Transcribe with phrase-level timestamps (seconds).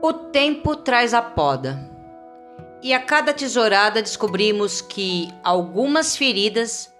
[0.00, 1.90] O tempo traz a poda.
[2.80, 6.94] E a cada tesourada descobrimos que algumas feridas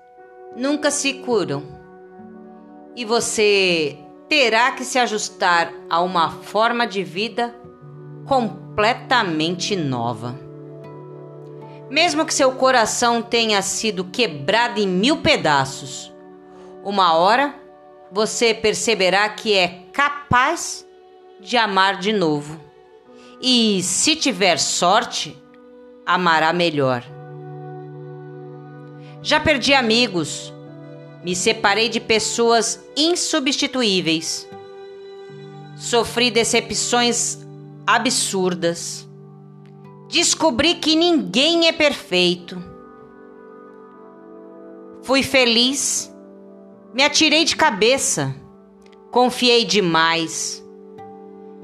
[0.57, 1.63] nunca se curam.
[2.97, 3.97] E você
[4.29, 7.55] terá que se ajustar a uma forma de vida
[8.27, 10.37] completamente nova.
[11.89, 16.13] Mesmo que seu coração tenha sido quebrado em mil pedaços,
[16.83, 17.55] uma hora
[18.11, 20.85] você perceberá que é capaz
[21.41, 22.68] de amar de novo.
[23.41, 25.37] E se tiver sorte,
[26.05, 27.05] amará melhor.
[29.23, 30.53] Já perdi amigos,
[31.23, 34.49] me separei de pessoas insubstituíveis,
[35.77, 37.39] sofri decepções
[37.87, 39.09] absurdas,
[40.09, 42.63] descobri que ninguém é perfeito.
[45.03, 46.13] Fui feliz,
[46.93, 48.35] me atirei de cabeça,
[49.11, 50.65] confiei demais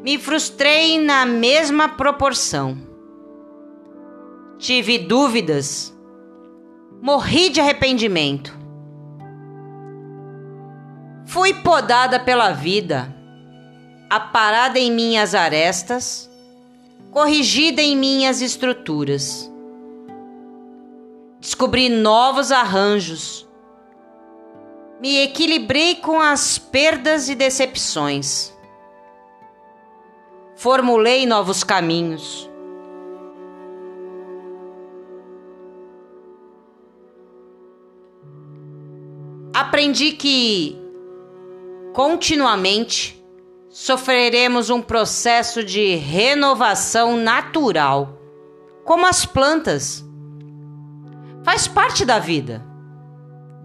[0.04, 2.76] me frustrei na mesma proporção.
[4.58, 5.96] Tive dúvidas,
[7.00, 8.54] morri de arrependimento.
[11.24, 13.16] Fui podada pela vida,
[14.10, 16.30] aparada em minhas arestas,
[17.10, 19.50] corrigida em minhas estruturas.
[21.40, 23.48] Descobri novos arranjos.
[25.00, 28.53] Me equilibrei com as perdas e decepções
[30.64, 32.50] formulei novos caminhos.
[39.52, 40.74] Aprendi que
[41.92, 43.22] continuamente
[43.68, 48.18] sofreremos um processo de renovação natural,
[48.86, 50.02] como as plantas.
[51.42, 52.64] Faz parte da vida,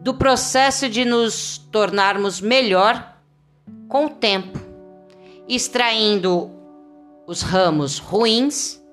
[0.02, 3.16] do processo de nos tornarmos melhor
[3.88, 4.59] com o tempo,
[5.47, 6.59] extraindo
[7.29, 8.84] os ramos ruins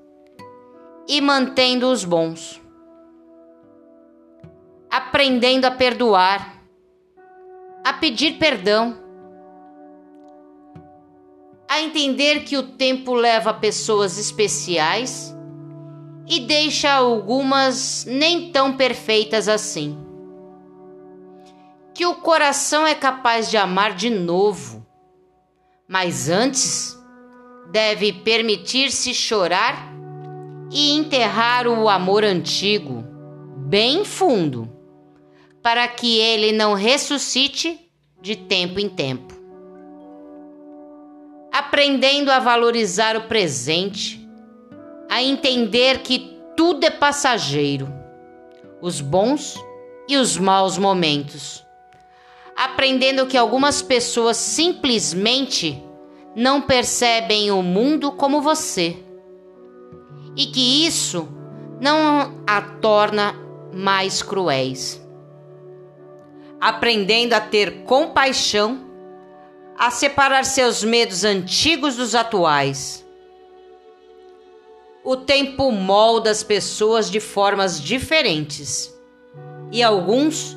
[1.09, 2.61] e mantendo os bons.
[4.91, 6.63] Aprendendo a perdoar,
[7.83, 8.95] a pedir perdão,
[11.67, 15.35] a entender que o tempo leva pessoas especiais
[16.27, 19.99] e deixa algumas nem tão perfeitas assim.
[21.95, 24.87] Que o coração é capaz de amar de novo,
[25.89, 26.96] mas antes
[27.71, 29.93] deve permitir-se chorar
[30.71, 33.05] e enterrar o amor antigo
[33.57, 34.71] bem fundo,
[35.63, 37.81] para que ele não ressuscite
[38.21, 39.35] de tempo em tempo.
[41.53, 44.25] Aprendendo a valorizar o presente,
[45.09, 47.93] a entender que tudo é passageiro,
[48.81, 49.55] os bons
[50.09, 51.65] e os maus momentos.
[52.57, 55.83] Aprendendo que algumas pessoas simplesmente
[56.37, 58.99] não percebem o mundo como você
[60.37, 61.27] e que isso
[61.81, 63.35] não a torna
[63.73, 65.03] mais cruéis.
[66.61, 68.85] Aprendendo a ter compaixão,
[69.79, 73.03] a separar seus medos antigos dos atuais.
[75.03, 78.95] O tempo molda as pessoas de formas diferentes
[79.73, 80.55] e alguns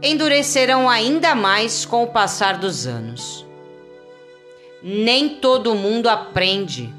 [0.00, 3.49] endurecerão ainda mais com o passar dos anos.
[4.82, 6.94] Nem todo mundo aprende,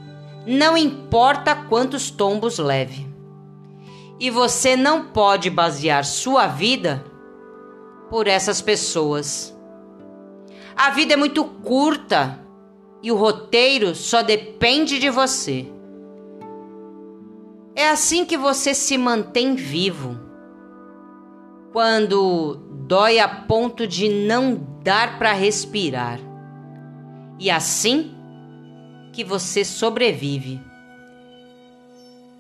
[0.46, 3.08] não importa quantos tombos leve.
[4.20, 7.04] E você não pode basear sua vida
[8.08, 9.56] por essas pessoas.
[10.76, 12.40] A vida é muito curta
[13.02, 15.68] e o roteiro só depende de você.
[17.76, 20.20] É assim que você se mantém vivo.
[21.72, 22.56] Quando
[22.86, 26.31] dói a ponto de não dar para respirar
[27.42, 28.14] e assim
[29.12, 30.62] que você sobrevive,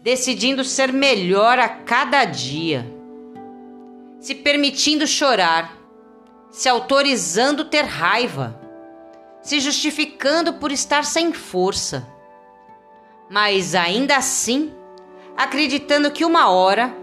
[0.03, 2.85] decidindo ser melhor a cada dia,
[4.19, 5.75] se permitindo chorar,
[6.51, 8.61] se autorizando ter raiva,
[9.41, 12.07] se justificando por estar sem força,
[13.27, 14.71] mas ainda assim
[15.35, 16.95] acreditando que uma hora,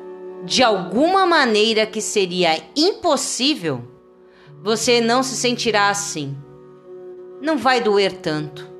[0.45, 3.83] de alguma maneira que seria impossível,
[4.63, 6.37] você não se sentirá assim
[7.41, 8.78] não vai doer tanto.